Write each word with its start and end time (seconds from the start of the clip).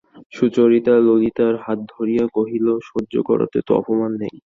সুচরিতা 0.33 0.93
ললিতার 1.05 1.55
হাত 1.63 1.79
ধরিয়া 1.93 2.25
কহিল, 2.35 2.67
সহ্য 2.89 3.13
করাতে 3.29 3.57
তো 3.67 3.71
অপমান 3.79 4.11
নেই। 4.21 4.35